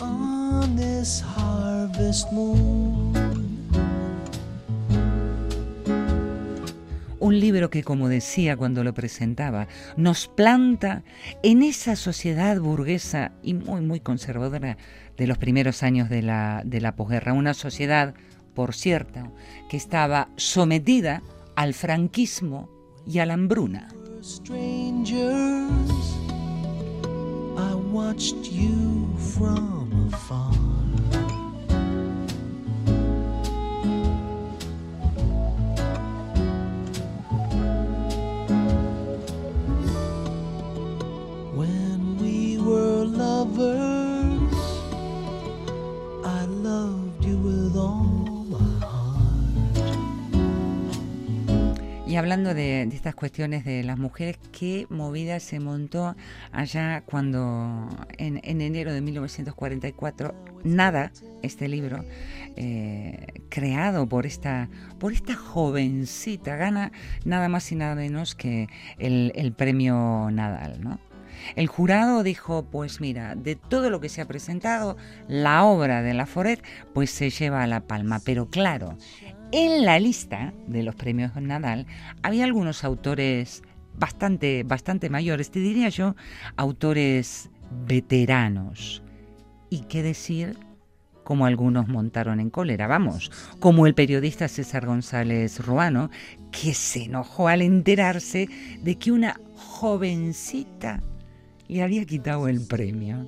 On 0.00 0.76
this 0.76 1.22
harvest 1.22 2.30
moon. 2.32 3.12
Un 7.20 7.40
libro 7.40 7.68
que, 7.68 7.82
como 7.82 8.08
decía 8.08 8.56
cuando 8.56 8.84
lo 8.84 8.94
presentaba, 8.94 9.66
nos 9.96 10.28
planta 10.28 11.02
en 11.42 11.62
esa 11.62 11.96
sociedad 11.96 12.58
burguesa 12.60 13.32
y 13.42 13.54
muy, 13.54 13.80
muy 13.80 14.00
conservadora 14.00 14.78
de 15.16 15.26
los 15.26 15.36
primeros 15.36 15.82
años 15.82 16.08
de 16.08 16.22
la, 16.22 16.62
de 16.64 16.80
la 16.80 16.94
posguerra. 16.94 17.32
Una 17.32 17.54
sociedad, 17.54 18.14
por 18.54 18.72
cierto, 18.72 19.34
que 19.68 19.76
estaba 19.76 20.28
sometida 20.36 21.22
al 21.56 21.74
franquismo 21.74 22.70
y 23.04 23.18
a 23.18 23.26
la 23.26 23.34
hambruna. 23.34 23.88
Strangers, 24.22 26.16
I 27.58 27.74
watched 27.74 28.52
you 28.52 29.08
from 29.34 30.10
afar. 30.12 30.67
Hablando 52.28 52.52
de, 52.52 52.82
estas 52.82 53.14
cuestiones 53.14 53.64
de 53.64 53.82
las 53.82 53.96
mujeres, 53.96 54.38
qué 54.52 54.86
movida 54.90 55.40
se 55.40 55.60
montó 55.60 56.14
allá 56.52 57.00
cuando 57.06 57.88
en, 58.18 58.38
en 58.44 58.60
enero 58.60 58.92
de 58.92 59.00
1944, 59.00 60.34
Nada, 60.62 61.10
este 61.40 61.68
libro, 61.68 62.04
eh, 62.56 63.28
creado 63.48 64.06
por 64.06 64.26
esta, 64.26 64.68
por 64.98 65.14
esta 65.14 65.36
jovencita, 65.36 66.56
gana 66.56 66.92
nada 67.24 67.48
más 67.48 67.72
y 67.72 67.76
nada 67.76 67.94
menos 67.94 68.34
que 68.34 68.68
el, 68.98 69.32
el 69.34 69.54
premio 69.54 70.28
Nadal, 70.30 70.82
¿no? 70.82 71.00
El 71.56 71.66
jurado 71.66 72.22
dijo, 72.22 72.66
pues 72.70 73.00
mira, 73.00 73.34
de 73.36 73.56
todo 73.56 73.88
lo 73.88 74.00
que 74.00 74.08
se 74.08 74.20
ha 74.20 74.28
presentado, 74.28 74.98
la 75.28 75.64
obra 75.64 76.02
de 76.02 76.12
la 76.12 76.26
Foret, 76.26 76.62
pues 76.92 77.10
se 77.10 77.30
lleva 77.30 77.62
a 77.62 77.66
la 77.66 77.80
palma. 77.80 78.20
Pero 78.24 78.48
claro, 78.48 78.98
en 79.52 79.84
la 79.84 79.98
lista 79.98 80.52
de 80.66 80.82
los 80.82 80.94
premios 80.94 81.34
Nadal 81.36 81.86
había 82.22 82.44
algunos 82.44 82.84
autores 82.84 83.62
bastante, 83.98 84.62
bastante 84.62 85.10
mayores, 85.10 85.50
te 85.50 85.60
diría 85.60 85.88
yo, 85.88 86.14
autores 86.56 87.50
veteranos. 87.86 89.02
¿Y 89.70 89.80
qué 89.80 90.02
decir? 90.02 90.56
Como 91.24 91.44
algunos 91.44 91.88
montaron 91.88 92.40
en 92.40 92.48
cólera, 92.48 92.86
vamos, 92.86 93.30
como 93.60 93.86
el 93.86 93.94
periodista 93.94 94.48
César 94.48 94.86
González 94.86 95.64
Ruano, 95.64 96.10
que 96.50 96.72
se 96.72 97.04
enojó 97.04 97.48
al 97.48 97.60
enterarse 97.60 98.48
de 98.82 98.94
que 98.94 99.12
una 99.12 99.38
jovencita 99.54 101.02
le 101.68 101.82
había 101.82 102.06
quitado 102.06 102.48
el 102.48 102.66
premio. 102.66 103.26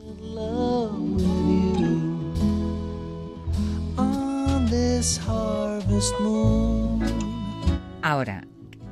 Ahora, 8.03 8.47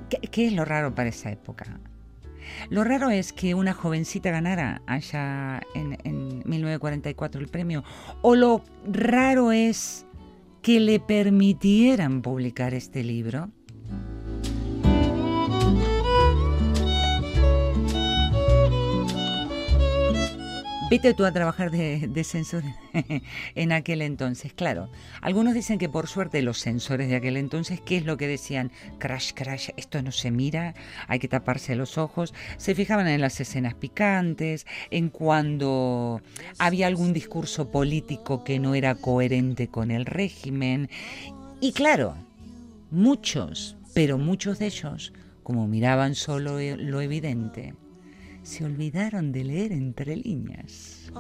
¿qué, 0.09 0.47
es 0.47 0.53
lo 0.55 0.65
raro 0.65 0.95
para 0.95 1.11
esa 1.11 1.31
época? 1.31 1.79
Lo 2.71 2.83
raro 2.83 3.11
es 3.11 3.35
que 3.35 3.55
una 3.55 3.75
jovencita 3.75 4.31
ganara 4.31 4.81
allá 4.87 5.61
en, 5.75 5.99
en 6.05 6.43
1944 6.47 7.43
el 7.43 7.49
premio, 7.49 7.85
o 8.23 8.35
lo 8.37 8.65
raro 8.91 9.53
es 9.53 10.07
que 10.63 10.81
le 10.81 10.99
permitieran 10.99 12.23
publicar 12.23 12.73
este 12.73 13.05
libro. 13.05 13.51
Vete 20.91 21.13
tú 21.13 21.27
a 21.27 21.33
trabajar 21.33 21.71
de, 21.71 22.09
de 22.09 22.25
sensor 22.25 22.63
en 23.55 23.73
aquel 23.73 24.01
entonces. 24.01 24.55
Claro, 24.55 24.89
algunos 25.21 25.53
dicen 25.53 25.79
que 25.79 25.91
por 25.91 26.07
suerte 26.09 26.41
los 26.41 26.61
sensores 26.61 27.11
de 27.11 27.17
aquel 27.17 27.37
entonces, 27.37 27.83
¿qué 27.83 27.99
es 27.99 28.07
lo 28.07 28.17
que 28.17 28.27
decían? 28.27 28.73
Crash, 28.99 29.33
crash, 29.35 29.69
esto 29.77 30.01
no 30.01 30.13
se 30.13 30.31
mira, 30.31 30.75
hay 31.07 31.19
que 31.19 31.29
taparse 31.29 31.77
los 31.77 31.99
ojos. 31.99 32.33
Se 32.57 32.75
fijaban 32.75 33.07
en 33.07 33.21
las 33.21 33.39
escenas 33.39 33.75
picantes, 33.75 34.67
en 34.91 35.11
cuando 35.11 36.23
había 36.59 36.87
algún 36.87 37.13
discurso 37.13 37.71
político 37.71 38.43
que 38.43 38.59
no 38.59 38.75
era 38.75 38.95
coherente 38.95 39.69
con 39.69 39.91
el 39.91 40.07
régimen. 40.07 40.89
Y 41.61 41.73
claro, 41.73 42.15
muchos, 42.91 43.77
pero 43.93 44.17
muchos 44.17 44.59
de 44.59 44.67
ellos, 44.69 45.13
como 45.43 45.69
miraban 45.69 46.15
solo 46.15 46.59
lo 46.59 47.01
evidente, 47.03 47.75
se 48.49 48.65
olvidaron 48.65 49.31
de 49.31 49.45
leer 49.45 49.73
entre 49.73 50.17
líneas. 50.17 51.11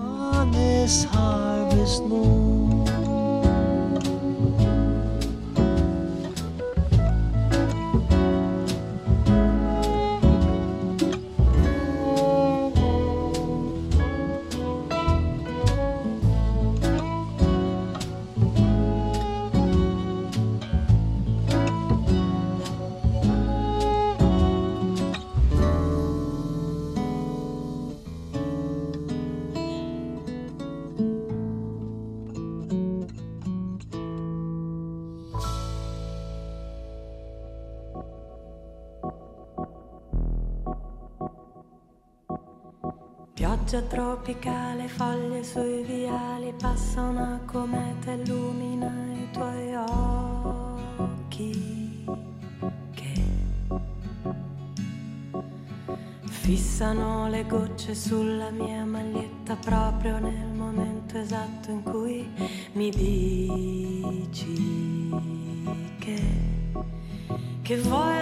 Pioggia 43.68 43.86
tropicale, 43.86 44.88
foglie 44.88 45.44
sui 45.44 45.82
viali, 45.82 46.54
passa 46.58 47.02
una 47.02 47.38
cometa, 47.44 48.12
illumina 48.12 48.90
i 49.12 49.28
tuoi 49.30 49.74
occhi. 51.04 52.06
Che 52.94 53.24
fissano 56.30 57.28
le 57.28 57.44
gocce 57.44 57.94
sulla 57.94 58.48
mia 58.48 58.86
maglietta 58.86 59.54
proprio 59.56 60.18
nel 60.18 60.48
momento 60.48 61.18
esatto 61.18 61.70
in 61.70 61.82
cui 61.82 62.26
mi 62.72 62.88
dici 62.88 64.56
che, 65.98 66.22
che 67.60 67.76
vuoi 67.82 68.17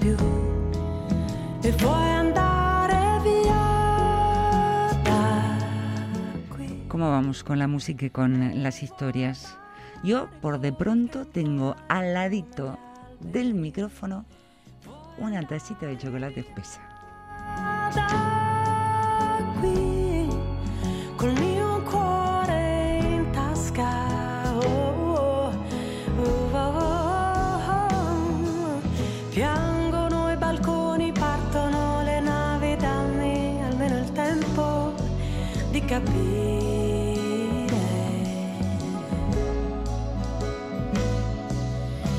più 0.00 0.16
e 1.62 1.72
vuoi 1.72 2.10
andare 2.10 3.20
via 3.22 5.00
da 5.02 6.54
qui. 6.54 6.84
¿Cómo 6.88 7.10
vamos 7.10 7.42
con 7.42 7.58
la 7.58 7.66
música 7.66 8.06
y 8.06 8.10
con 8.10 8.62
las 8.62 8.82
historias? 8.82 9.56
Yo, 10.02 10.28
por 10.40 10.60
de 10.60 10.72
pronto, 10.72 11.26
tengo 11.26 11.74
al 11.88 12.14
ladito 12.14 12.78
del 13.20 13.54
micrófono 13.54 14.24
una 15.18 15.42
tacita 15.46 15.86
de 15.86 15.98
chocolate 15.98 16.40
espesa. 16.40 16.80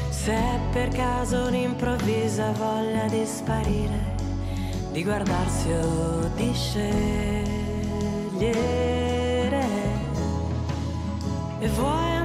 Se 0.09 0.59
per 0.71 0.89
caso 0.89 1.47
un'improvvisa 1.47 2.51
voglia 2.51 3.07
di 3.07 3.25
sparire 3.25 4.19
di 4.91 5.03
guardarsi 5.03 5.71
o 5.71 6.29
di 6.35 6.53
scegliere. 6.53 7.47
E 11.59 11.67
vuoi 11.69 12.18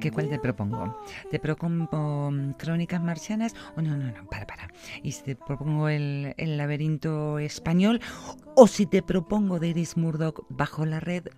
¿qué 0.00 0.10
cuál 0.10 0.28
te 0.28 0.38
propongo? 0.38 0.96
¿Te 1.30 1.38
propongo 1.38 2.30
mm, 2.30 2.52
Crónicas 2.52 3.02
Marcianas? 3.02 3.54
O 3.76 3.82
no, 3.82 3.96
no, 3.96 4.06
no, 4.06 4.26
para, 4.28 4.46
para. 4.46 4.68
¿Y 5.02 5.12
si 5.12 5.22
te 5.22 5.36
propongo 5.36 5.88
el, 5.88 6.34
el 6.36 6.56
laberinto 6.56 7.38
español? 7.38 8.00
¿O 8.56 8.66
si 8.66 8.86
te 8.86 9.02
propongo 9.02 9.60
de 9.60 9.68
Iris 9.68 9.96
Murdoch 9.96 10.44
bajo 10.48 10.84
la 10.84 11.00
red 11.00 11.28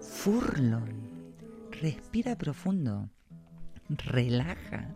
Furlong? 0.00 0.88
Respira 1.80 2.36
profundo. 2.36 3.08
Relaja. 3.88 4.88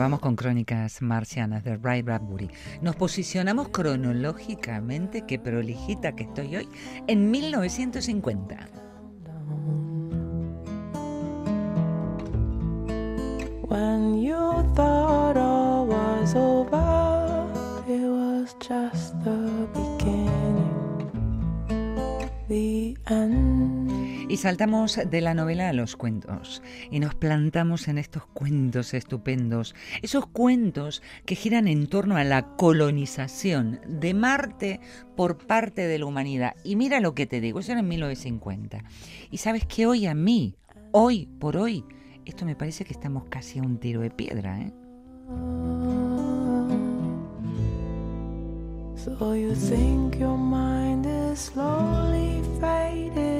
Vamos 0.00 0.20
con 0.20 0.34
Crónicas 0.34 1.02
Marcianas 1.02 1.62
de 1.62 1.76
Ray 1.76 2.00
Bradbury. 2.00 2.48
Nos 2.80 2.96
posicionamos 2.96 3.68
cronológicamente, 3.68 5.26
qué 5.26 5.38
prolijita 5.38 6.16
que 6.16 6.22
estoy 6.24 6.56
hoy, 6.56 6.68
en 7.06 7.30
1950. 7.30 8.68
When 13.68 14.22
you 14.22 14.72
thought 14.74 15.09
Y 24.30 24.36
saltamos 24.36 25.00
de 25.10 25.20
la 25.20 25.34
novela 25.34 25.68
a 25.68 25.72
los 25.72 25.96
cuentos 25.96 26.62
y 26.88 27.00
nos 27.00 27.16
plantamos 27.16 27.88
en 27.88 27.98
estos 27.98 28.26
cuentos 28.26 28.94
estupendos, 28.94 29.74
esos 30.02 30.24
cuentos 30.26 31.02
que 31.26 31.34
giran 31.34 31.66
en 31.66 31.88
torno 31.88 32.16
a 32.16 32.22
la 32.22 32.54
colonización 32.54 33.80
de 33.88 34.14
Marte 34.14 34.78
por 35.16 35.36
parte 35.48 35.88
de 35.88 35.98
la 35.98 36.06
humanidad. 36.06 36.54
Y 36.62 36.76
mira 36.76 37.00
lo 37.00 37.12
que 37.12 37.26
te 37.26 37.40
digo, 37.40 37.58
eso 37.58 37.72
era 37.72 37.80
en 37.80 37.88
1950. 37.88 38.84
Y 39.32 39.38
sabes 39.38 39.66
que 39.66 39.88
hoy 39.88 40.06
a 40.06 40.14
mí, 40.14 40.54
hoy 40.92 41.26
por 41.40 41.56
hoy, 41.56 41.84
esto 42.24 42.44
me 42.44 42.54
parece 42.54 42.84
que 42.84 42.92
estamos 42.92 43.24
casi 43.30 43.58
a 43.58 43.62
un 43.62 43.78
tiro 43.78 44.00
de 44.00 44.10
piedra, 44.10 44.60
¿eh? 44.60 44.72
So 48.94 49.34
you 49.34 49.54
think 49.56 50.20
your 50.20 50.38
mind 50.38 51.04
is 51.04 51.40
slowly 51.40 52.42
fading 52.60 53.39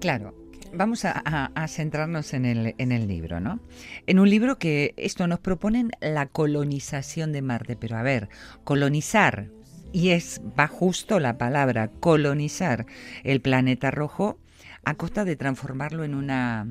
Claro, 0.00 0.34
vamos 0.72 1.04
a, 1.04 1.22
a- 1.24 1.46
a 1.54 1.68
centrarnos 1.68 2.34
en 2.34 2.44
el, 2.44 2.74
en 2.78 2.92
el 2.92 3.08
libro, 3.08 3.40
¿no? 3.40 3.60
En 4.06 4.18
un 4.18 4.28
libro 4.28 4.58
que 4.58 4.94
esto 4.96 5.26
nos 5.26 5.40
proponen 5.40 5.90
la 6.00 6.26
colonización 6.26 7.32
de 7.32 7.42
Marte, 7.42 7.76
pero 7.76 7.96
a 7.96 8.02
ver, 8.02 8.28
colonizar, 8.64 9.50
y 9.92 10.10
es, 10.10 10.40
va 10.58 10.66
justo 10.68 11.18
la 11.20 11.38
palabra, 11.38 11.90
colonizar 12.00 12.86
el 13.24 13.40
planeta 13.40 13.90
rojo 13.90 14.38
a 14.84 14.94
costa 14.94 15.24
de 15.24 15.36
transformarlo 15.36 16.04
en 16.04 16.14
una 16.14 16.66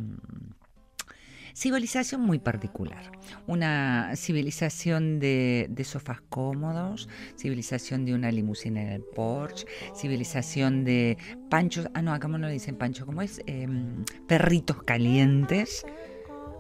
civilización 1.56 2.22
muy 2.22 2.38
particular. 2.38 3.12
Una 3.48 4.12
civilización 4.16 5.20
de, 5.20 5.68
de 5.70 5.84
sofás 5.86 6.22
cómodos, 6.30 7.08
civilización 7.38 8.06
de 8.06 8.14
una 8.14 8.32
limusina 8.32 8.82
en 8.82 8.90
el 8.90 9.02
Porsche, 9.02 9.66
civilización 9.96 10.84
de 10.84 11.18
panchos, 11.50 11.88
ah 11.94 12.02
no, 12.02 12.14
acá 12.14 12.28
no 12.28 12.38
le 12.38 12.52
dicen 12.52 12.76
pancho, 12.76 13.06
¿cómo 13.06 13.22
es? 13.22 13.42
Em, 13.46 14.04
perritos 14.28 14.84
calientes. 14.84 15.86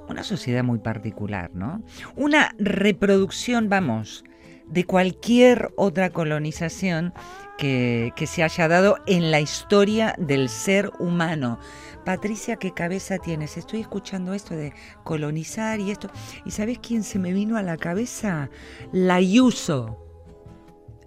Una 0.08 0.23
sociedad 0.23 0.63
muy 0.63 0.79
particular, 0.79 1.51
¿no? 1.53 1.84
Una 2.15 2.53
reproducción, 2.60 3.69
vamos, 3.69 4.23
de 4.67 4.86
cualquier 4.86 5.71
otra 5.75 6.12
colonización 6.12 7.12
que 7.58 8.12
se 8.27 8.43
haya 8.43 8.67
dado 8.67 8.97
en 9.08 9.31
la 9.31 9.39
historia 9.39 10.13
del 10.19 10.47
ser 10.49 10.91
humano. 10.99 11.60
Patricia, 12.06 12.58
¿qué 12.58 12.72
cabeza 12.72 13.18
tienes? 13.18 13.58
Estoy 13.58 13.82
escuchando 13.82 14.36
esto 14.36 14.56
de 14.56 14.74
colonizar 15.04 15.80
y 15.80 15.89
esto. 15.89 16.08
¿Y 16.46 16.52
sabes 16.52 16.78
quién 16.78 17.04
se 17.04 17.18
me 17.18 17.34
vino 17.34 17.58
a 17.58 17.63
la 17.63 17.78
cabeza? 17.78 18.52
La 18.91 19.15
Ayuso. 19.15 19.98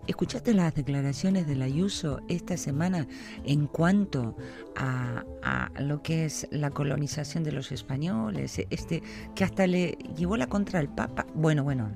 ¿Escuchaste 0.09 0.55
las 0.55 0.75
declaraciones 0.75 1.47
de 1.47 1.55
la 1.55 1.67
Ayuso 1.67 2.21
esta 2.27 2.57
semana 2.57 3.07
en 3.45 3.69
cuanto 3.69 4.37
a, 4.75 5.25
a 5.43 5.81
lo 5.81 6.03
que 6.03 6.25
es 6.25 6.49
la 6.51 6.71
colonización 6.71 7.45
de 7.45 7.53
los 7.53 7.71
españoles? 7.71 8.61
Este, 8.71 9.03
que 9.37 9.45
hasta 9.45 9.69
le 9.69 9.99
llevó 10.17 10.37
la 10.37 10.49
contra 10.49 10.81
al 10.81 10.93
Papa. 10.93 11.27
Bueno, 11.33 11.63
bueno, 11.63 11.93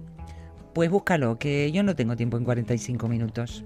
pues 0.74 0.90
búscalo, 0.90 1.40
que 1.40 1.72
yo 1.72 1.82
no 1.82 1.96
tengo 1.96 2.14
tiempo 2.14 2.36
en 2.36 2.44
45 2.44 3.08
minutos. 3.08 3.64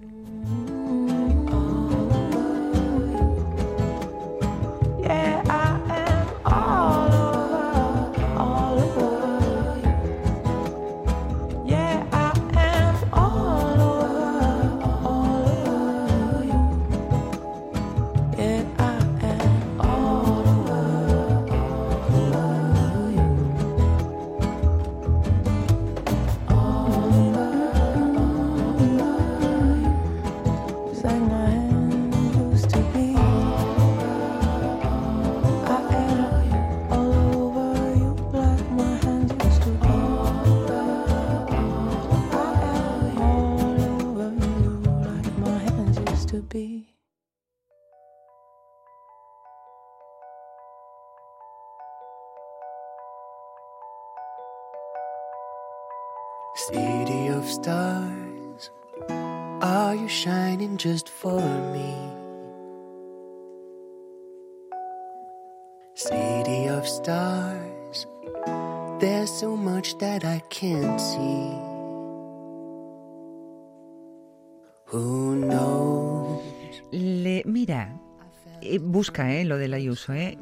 Who 74.92 75.34
knows? 75.34 76.40
Le, 76.92 77.42
mira, 77.44 77.98
eh, 78.62 78.78
busca 78.78 79.34
eh, 79.34 79.44
lo 79.44 79.58
del 79.58 79.74
Ayuso. 79.74 80.12
Eh. 80.12 80.38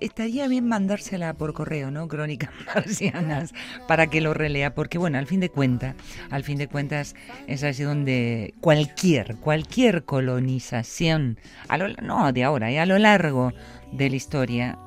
Estaría 0.00 0.48
bien 0.48 0.68
mandársela 0.68 1.32
por 1.32 1.54
correo, 1.54 1.90
¿no? 1.90 2.06
Crónicas 2.06 2.50
marcianas, 2.74 3.54
para 3.88 4.08
que 4.08 4.20
lo 4.20 4.34
relea, 4.34 4.74
porque 4.74 4.98
bueno, 4.98 5.16
al 5.16 5.26
fin 5.26 5.40
de 5.40 5.48
cuentas, 5.48 5.94
al 6.30 6.44
fin 6.44 6.58
de 6.58 6.68
cuentas, 6.68 7.14
es 7.46 7.64
así 7.64 7.84
donde 7.84 8.52
cualquier, 8.60 9.36
cualquier 9.36 10.04
colonización, 10.04 11.38
a 11.68 11.78
lo, 11.78 11.88
no 12.02 12.30
de 12.32 12.44
ahora, 12.44 12.70
eh, 12.70 12.78
a 12.78 12.86
lo 12.86 12.98
largo 12.98 13.52
de 13.92 14.10
la 14.10 14.16
historia, 14.16 14.78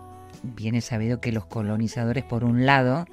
viene 0.44 0.82
sabido 0.82 1.20
que 1.20 1.32
los 1.32 1.48
colonizadores, 1.48 2.24
por 2.26 2.44
un 2.44 2.68
lado, 2.68 3.06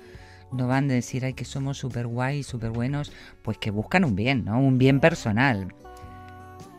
no 0.53 0.69
van 0.69 0.91
a 0.91 0.95
decir, 0.95 1.25
ay, 1.25 1.33
que 1.33 1.47
somos 1.47 1.79
súper 1.79 2.07
guay, 2.07 2.43
súper 2.43 2.71
buenos, 2.71 3.13
pues 3.43 3.57
que 3.57 3.71
buscan 3.71 4.05
un 4.05 4.15
bien, 4.15 4.45
¿no? 4.45 4.61
Un 4.61 4.77
bien 4.77 5.01
personal 5.01 5.73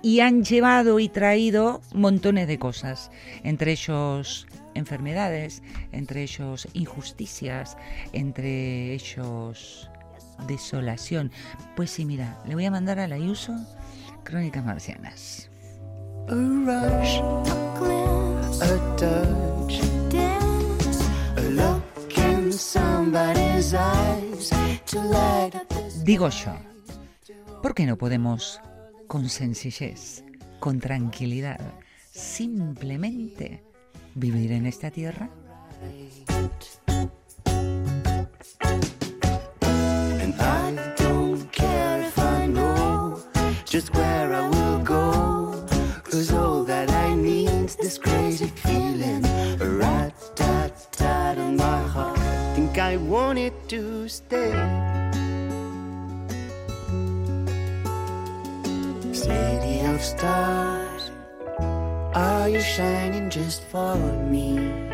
y 0.07 0.21
han 0.21 0.45
llevado 0.45 1.01
y 1.01 1.09
traído 1.09 1.81
montones 1.93 2.47
de 2.47 2.57
cosas, 2.57 3.11
entre 3.43 3.73
ellos 3.73 4.47
enfermedades, 4.73 5.61
entre 5.91 6.23
ellos 6.23 6.65
injusticias, 6.71 7.75
entre 8.13 8.93
ellos 8.93 9.89
desolación. 10.47 11.29
Pues 11.75 11.91
sí, 11.91 12.05
mira, 12.05 12.41
le 12.47 12.55
voy 12.55 12.63
a 12.63 12.71
mandar 12.71 12.99
a 12.99 13.07
la 13.09 13.15
Ayuso 13.15 13.53
Crónicas 14.23 14.63
Marcianas. 14.63 15.49
A 16.29 16.35
rush, 16.35 17.19
a 18.61 18.95
touch, 18.95 19.81
a 21.35 21.41
look 21.49 22.17
in 22.17 22.53
somebody's 22.53 23.73
eyes 23.73 24.51
to 24.85 25.01
light 25.01 25.53
up 25.53 25.67
this. 25.67 26.01
Digo 26.05 26.29
yo, 26.29 26.53
¿por 27.61 27.75
qué 27.75 27.85
no 27.85 27.97
podemos, 27.97 28.61
con 29.07 29.29
sencillez, 29.29 30.23
con 30.59 30.79
tranquilidad, 30.79 31.59
simplemente 32.11 33.63
vivir 34.15 34.51
en 34.51 34.65
esta 34.65 34.91
tierra? 34.91 35.29
Stars, 60.07 61.11
are 62.15 62.47
you 62.47 62.61
shining 62.61 63.29
just 63.29 63.61
for 63.63 63.95
me? 64.31 64.86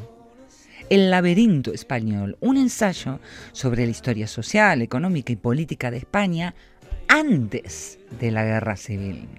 El 0.89 1.09
laberinto 1.09 1.71
español, 1.71 2.37
un 2.41 2.57
ensayo 2.57 3.21
sobre 3.53 3.85
la 3.85 3.91
historia 3.91 4.27
social, 4.27 4.81
económica 4.81 5.31
y 5.31 5.37
política 5.37 5.91
de 5.91 5.97
España 5.97 6.53
antes 7.07 7.99
de 8.19 8.31
la 8.31 8.43
guerra 8.43 8.75
civil. 8.75 9.29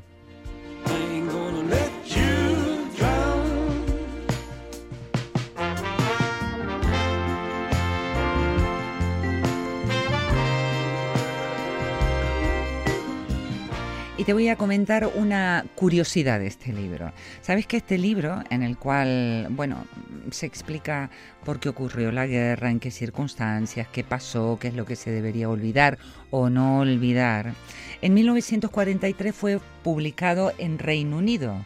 Y 14.22 14.24
te 14.24 14.34
voy 14.34 14.46
a 14.46 14.54
comentar 14.54 15.10
una 15.16 15.64
curiosidad 15.74 16.38
de 16.38 16.46
este 16.46 16.72
libro. 16.72 17.12
Sabes 17.40 17.66
que 17.66 17.78
este 17.78 17.98
libro, 17.98 18.40
en 18.50 18.62
el 18.62 18.78
cual, 18.78 19.48
bueno, 19.50 19.84
se 20.30 20.46
explica 20.46 21.10
por 21.44 21.58
qué 21.58 21.70
ocurrió 21.70 22.12
la 22.12 22.28
guerra, 22.28 22.70
en 22.70 22.78
qué 22.78 22.92
circunstancias, 22.92 23.88
qué 23.92 24.04
pasó, 24.04 24.58
qué 24.60 24.68
es 24.68 24.74
lo 24.74 24.84
que 24.84 24.94
se 24.94 25.10
debería 25.10 25.48
olvidar 25.48 25.98
o 26.30 26.50
no 26.50 26.78
olvidar, 26.78 27.54
en 28.00 28.14
1943 28.14 29.34
fue 29.34 29.58
publicado 29.82 30.52
en 30.56 30.78
Reino 30.78 31.16
Unido. 31.16 31.56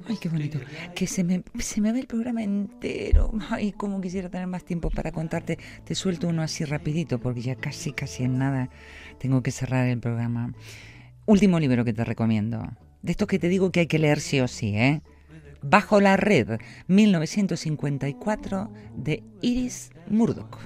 Ay, 0.08 0.16
qué 0.20 0.28
bonito. 0.28 0.58
Que 0.94 1.06
se 1.06 1.24
me, 1.24 1.42
se 1.58 1.80
me 1.80 1.92
ve 1.92 2.00
el 2.00 2.06
programa 2.06 2.42
entero. 2.42 3.32
Ay, 3.50 3.72
cómo 3.72 4.00
quisiera 4.00 4.28
tener 4.28 4.46
más 4.46 4.64
tiempo 4.64 4.90
para 4.90 5.12
contarte. 5.12 5.58
Te 5.84 5.94
suelto 5.94 6.28
uno 6.28 6.42
así 6.42 6.64
rapidito 6.64 7.18
porque 7.18 7.40
ya 7.40 7.56
casi, 7.56 7.92
casi 7.92 8.24
en 8.24 8.38
nada 8.38 8.70
tengo 9.18 9.42
que 9.42 9.50
cerrar 9.50 9.88
el 9.88 9.98
programa. 9.98 10.52
Último 11.26 11.58
libro 11.58 11.84
que 11.84 11.92
te 11.92 12.04
recomiendo. 12.04 12.62
De 13.02 13.12
estos 13.12 13.28
que 13.28 13.38
te 13.38 13.48
digo 13.48 13.70
que 13.70 13.80
hay 13.80 13.86
que 13.86 13.98
leer 13.98 14.20
sí 14.20 14.40
o 14.40 14.48
sí, 14.48 14.76
¿eh? 14.76 15.02
Bajo 15.62 16.00
la 16.00 16.16
red, 16.16 16.60
1954, 16.86 18.70
de 18.96 19.24
Iris 19.40 19.90
Murdoch. 20.08 20.58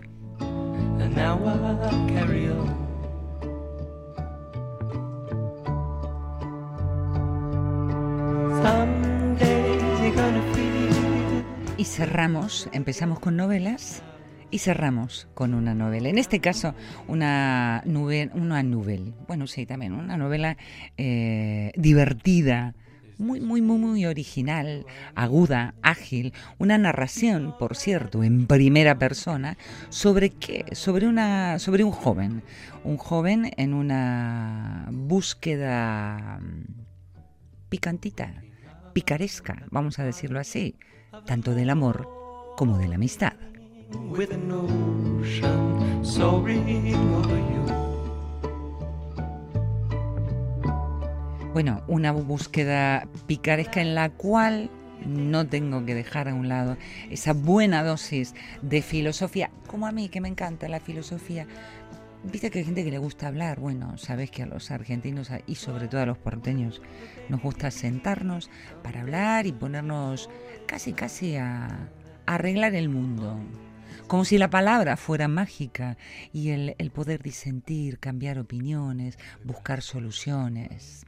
Y 11.77 11.85
cerramos, 11.85 12.69
empezamos 12.73 13.21
con 13.21 13.37
novelas 13.37 14.03
y 14.51 14.59
cerramos 14.59 15.29
con 15.35 15.55
una 15.55 15.75
novela. 15.75 16.09
En 16.09 16.19
este 16.19 16.41
caso, 16.41 16.75
una 17.09 17.83
novela, 17.87 18.33
una 18.35 18.63
novel, 18.63 19.15
bueno, 19.27 19.47
sí, 19.47 19.67
también, 19.67 19.95
una 19.95 20.17
novela 20.17 20.57
eh, 20.99 21.73
divertida, 21.77 22.75
muy, 23.17 23.41
muy, 23.41 23.63
muy, 23.63 23.79
muy 23.79 24.07
original, 24.07 24.87
aguda, 25.15 25.75
ágil, 25.83 26.33
una 26.59 26.79
narración, 26.79 27.55
por 27.59 27.77
cierto, 27.77 28.25
en 28.25 28.47
primera 28.47 28.99
persona, 28.99 29.57
sobre 29.89 30.31
qué, 30.31 30.65
sobre 30.73 31.07
una, 31.07 31.59
sobre 31.59 31.85
un 31.85 31.93
joven, 31.93 32.43
un 32.85 32.97
joven 32.97 33.53
en 33.57 33.75
una 33.75 34.87
búsqueda 34.91 36.41
picantita, 37.71 38.43
picaresca, 38.93 39.65
vamos 39.71 39.99
a 39.99 40.05
decirlo 40.05 40.41
así, 40.41 40.75
tanto 41.25 41.55
del 41.55 41.71
amor 41.71 42.09
como 42.57 42.77
de 42.77 42.89
la 42.89 42.97
amistad. 42.97 43.33
Bueno, 51.53 51.83
una 51.89 52.13
búsqueda 52.13 53.09
picaresca 53.27 53.81
en 53.81 53.95
la 53.95 54.11
cual 54.11 54.71
no 55.07 55.47
tengo 55.47 55.85
que 55.85 55.95
dejar 55.95 56.29
a 56.29 56.35
un 56.35 56.49
lado 56.49 56.77
esa 57.09 57.33
buena 57.33 57.83
dosis 57.83 58.35
de 58.63 58.83
filosofía, 58.83 59.51
como 59.67 59.87
a 59.87 59.93
mí 59.93 60.09
que 60.09 60.21
me 60.21 60.29
encanta 60.29 60.69
la 60.69 60.81
filosofía. 60.81 61.47
Viste 62.23 62.51
que 62.51 62.59
hay 62.59 62.65
gente 62.67 62.85
que 62.85 62.91
le 62.91 62.99
gusta 62.99 63.29
hablar, 63.29 63.61
bueno, 63.61 63.97
sabes 63.97 64.31
que 64.31 64.43
a 64.43 64.47
los 64.47 64.71
argentinos 64.71 65.31
y 65.47 65.55
sobre 65.55 65.89
todo 65.89 66.03
a 66.03 66.07
los 66.07 66.19
porteños 66.19 66.83
nos 67.31 67.41
gusta 67.41 67.71
sentarnos 67.71 68.51
para 68.83 69.01
hablar 69.01 69.47
y 69.47 69.53
ponernos 69.53 70.29
casi 70.67 70.93
casi 70.93 71.37
a, 71.37 71.89
arreglar 72.27 72.75
el 72.75 72.91
mundo. 72.91 73.41
Como 74.07 74.27
si 74.27 74.37
la 74.37 74.51
palabra 74.51 74.99
fuera 74.99 75.29
mágica 75.29 75.97
y 76.31 76.51
el, 76.51 76.91
poder 76.93 77.23
disentir, 77.23 77.99
cambiar 77.99 78.39
opiniones, 78.39 79.19
buscar 79.43 79.81
soluciones. 79.81 81.07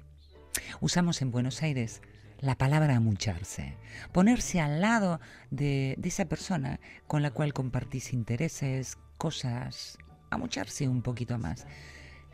Usamos 0.80 1.20
en 1.20 1.30
Buenos 1.30 1.62
Aires 1.62 2.00
la 2.40 2.56
palabra 2.56 2.96
amucharse, 2.96 3.76
ponerse 4.12 4.60
al 4.60 4.80
lado 4.80 5.20
de 5.50 5.98
esa 6.02 6.24
persona 6.24 6.80
con 7.06 7.20
la 7.22 7.30
cual 7.32 7.52
compartís 7.52 8.14
intereses, 8.14 8.98
cosas, 9.18 9.98
amucharse 10.34 10.88
un 10.88 11.02
poquito 11.02 11.38
más. 11.38 11.66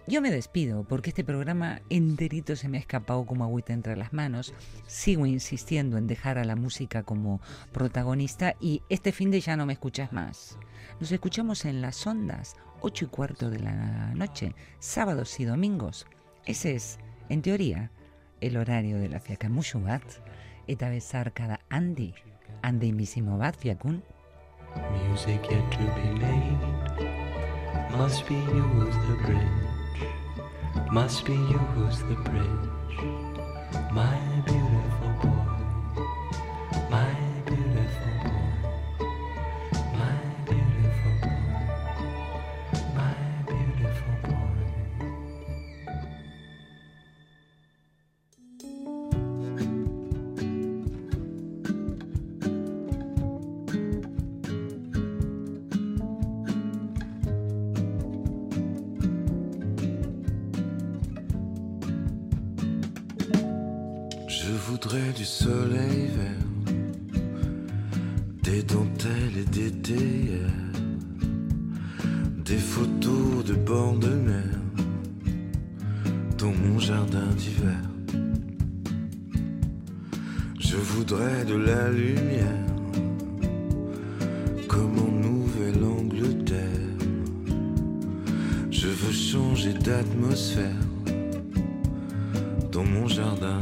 Yo 0.08 0.22
me 0.22 0.30
despido 0.30 0.84
porque 0.84 1.10
este 1.10 1.22
programa 1.22 1.82
enterito 1.90 2.56
se 2.56 2.70
me 2.70 2.78
ha 2.78 2.80
escapado 2.80 3.26
como 3.26 3.44
agüita 3.44 3.74
entre 3.74 3.94
las 3.94 4.14
manos. 4.14 4.54
Sigo 4.86 5.26
insistiendo 5.26 5.98
en 5.98 6.06
dejar 6.06 6.38
a 6.38 6.44
la 6.44 6.56
música 6.56 7.02
como 7.02 7.42
protagonista 7.72 8.54
y 8.58 8.82
este 8.88 9.12
fin 9.12 9.30
de 9.30 9.42
ya 9.42 9.54
no 9.58 9.66
me 9.66 9.74
escuchas 9.74 10.10
más. 10.14 10.58
Nos 10.98 11.12
escuchamos 11.12 11.66
en 11.66 11.82
las 11.82 12.06
ondas, 12.06 12.56
8 12.80 13.04
y 13.04 13.08
cuarto 13.08 13.50
de 13.50 13.58
la 13.58 14.14
noche, 14.14 14.54
sábados 14.78 15.38
y 15.40 15.44
domingos. 15.44 16.06
Ese 16.46 16.74
es, 16.74 16.98
en 17.28 17.42
teoría, 17.42 17.90
el 18.40 18.56
horario 18.56 18.98
de 18.98 19.10
la 19.10 19.20
fiaca 19.20 19.50
mucho. 19.50 19.82
Eta 20.66 20.88
besar 20.88 21.34
cada 21.34 21.60
Andy, 21.68 22.14
Andy 22.62 22.92
misimo 22.92 23.36
bat 23.36 23.56
fiacun. 23.56 24.02
Music 25.08 25.42
yet 25.50 25.70
to 25.70 25.84
be. 25.94 26.87
Must 27.98 28.26
be 28.28 28.34
you 28.36 28.62
who's 28.62 28.94
the 29.08 29.16
bridge. 29.26 30.92
Must 30.92 31.24
be 31.24 31.32
you 31.32 31.58
who's 31.74 31.98
the 31.98 32.14
bridge. 32.14 33.00
My 33.92 34.16
beautiful 34.46 34.77
Je 88.80 88.86
veux 88.86 89.12
changer 89.12 89.72
d'atmosphère 89.72 90.70
dans 92.70 92.84
mon 92.84 93.08
jardin 93.08 93.58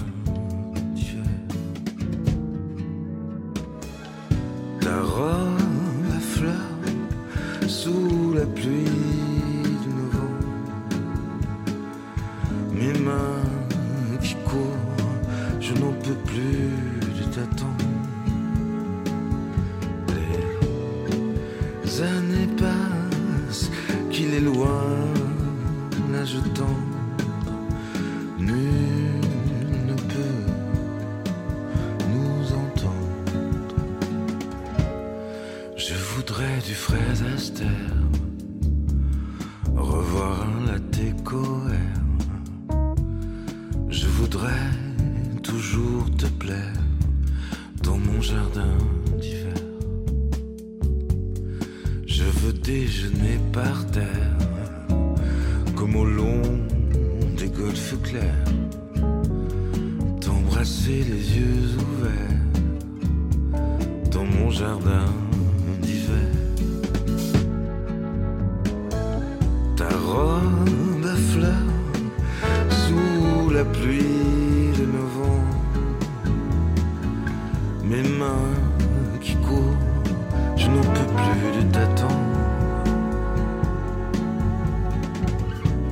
plus 81.16 81.52
du 81.58 81.66
tâton. 81.68 82.16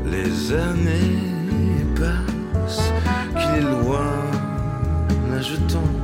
Les 0.05 0.53
années 0.53 1.85
passent, 1.97 2.93
qu'il 3.37 3.59
est 3.59 3.83
loin, 3.83 4.13
un. 5.33 6.04